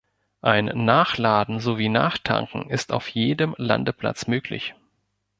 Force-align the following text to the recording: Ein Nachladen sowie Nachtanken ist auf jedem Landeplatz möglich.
Ein 0.41 0.65
Nachladen 0.65 1.59
sowie 1.59 1.87
Nachtanken 1.87 2.71
ist 2.71 2.91
auf 2.91 3.07
jedem 3.09 3.53
Landeplatz 3.59 4.25
möglich. 4.25 4.73